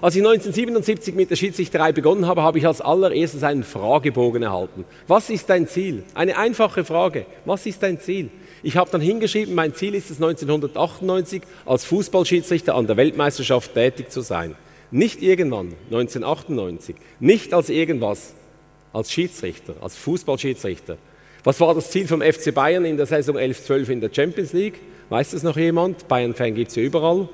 Als 0.00 0.14
ich 0.14 0.22
1977 0.22 1.16
mit 1.16 1.28
der 1.28 1.34
Schiedsrichterei 1.34 1.90
begonnen 1.90 2.26
habe, 2.26 2.42
habe 2.42 2.58
ich 2.58 2.66
als 2.66 2.80
allererstes 2.80 3.42
einen 3.42 3.64
Fragebogen 3.64 4.44
erhalten. 4.44 4.84
Was 5.08 5.28
ist 5.28 5.50
dein 5.50 5.66
Ziel? 5.66 6.04
Eine 6.14 6.38
einfache 6.38 6.84
Frage. 6.84 7.26
Was 7.44 7.66
ist 7.66 7.82
dein 7.82 7.98
Ziel? 7.98 8.30
Ich 8.62 8.76
habe 8.76 8.88
dann 8.92 9.00
hingeschrieben, 9.00 9.56
mein 9.56 9.74
Ziel 9.74 9.96
ist 9.96 10.08
es 10.10 10.22
1998 10.22 11.42
als 11.66 11.84
Fußballschiedsrichter 11.84 12.76
an 12.76 12.86
der 12.86 12.96
Weltmeisterschaft 12.96 13.74
tätig 13.74 14.10
zu 14.10 14.20
sein. 14.20 14.54
Nicht 14.92 15.20
irgendwann, 15.20 15.74
1998, 15.86 16.94
nicht 17.18 17.52
als 17.52 17.68
irgendwas, 17.68 18.34
als 18.92 19.12
Schiedsrichter, 19.12 19.74
als 19.80 19.96
Fußballschiedsrichter. 19.96 20.96
Was 21.42 21.60
war 21.60 21.74
das 21.74 21.90
Ziel 21.90 22.06
vom 22.06 22.22
FC 22.22 22.54
Bayern 22.54 22.84
in 22.84 22.96
der 22.96 23.06
Saison 23.06 23.36
11-12 23.36 23.88
in 23.88 24.00
der 24.00 24.10
Champions 24.12 24.52
League? 24.52 24.78
Weiß 25.08 25.30
das 25.30 25.42
noch 25.42 25.56
jemand? 25.56 26.06
Bayern-Fan 26.06 26.54
gibt 26.54 26.70
es 26.70 26.76
ja 26.76 26.84
überall. 26.84 27.28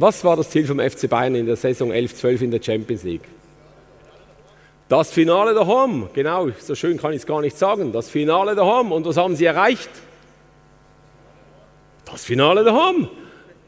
Was 0.00 0.24
war 0.24 0.34
das 0.34 0.48
Ziel 0.48 0.66
vom 0.66 0.80
FC 0.80 1.10
Bayern 1.10 1.34
in 1.34 1.44
der 1.44 1.56
Saison 1.56 1.92
11-12 1.92 2.40
in 2.40 2.50
der 2.50 2.62
Champions 2.62 3.02
League? 3.02 3.28
Das 4.88 5.12
Finale 5.12 5.54
Home, 5.66 6.08
genau, 6.14 6.48
so 6.58 6.74
schön 6.74 6.96
kann 6.96 7.12
ich 7.12 7.18
es 7.18 7.26
gar 7.26 7.42
nicht 7.42 7.58
sagen. 7.58 7.92
Das 7.92 8.08
Finale 8.08 8.56
Home. 8.56 8.94
Und 8.94 9.04
was 9.04 9.18
haben 9.18 9.36
sie 9.36 9.44
erreicht? 9.44 9.90
Das 12.10 12.24
Finale 12.24 12.64
Home. 12.72 13.10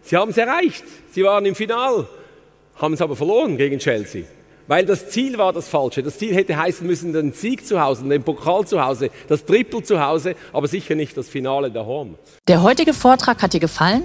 Sie 0.01 0.17
haben 0.17 0.31
es 0.31 0.39
erreicht. 0.39 0.85
Sie 1.11 1.23
waren 1.23 1.45
im 1.45 1.55
Final, 1.55 2.07
haben 2.77 2.95
es 2.95 3.03
aber 3.03 3.15
verloren 3.15 3.59
gegen 3.59 3.79
Chelsea. 3.79 4.25
Weil 4.67 4.87
das 4.87 5.11
Ziel 5.11 5.37
war 5.37 5.53
das 5.53 5.69
Falsche. 5.69 6.03
Das 6.03 6.17
Ziel 6.17 6.35
hätte 6.35 6.57
heißen 6.57 6.87
müssen, 6.87 7.13
den 7.13 7.35
Sieg 7.35 7.67
zu 7.67 7.79
Hause, 7.79 8.09
den 8.09 8.23
Pokal 8.23 8.67
zu 8.67 8.83
Hause, 8.83 9.11
das 9.29 9.45
Triple 9.45 9.83
zu 9.83 10.03
Hause, 10.03 10.35
aber 10.55 10.67
sicher 10.67 10.95
nicht 10.95 11.15
das 11.15 11.29
Finale 11.29 11.71
Home. 11.75 12.15
Der 12.49 12.63
heutige 12.63 12.95
Vortrag 12.95 13.43
hat 13.43 13.53
dir 13.53 13.61
gefallen? 13.61 14.05